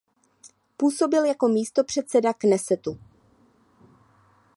[0.77, 2.99] Působil jako místopředseda Knesetu.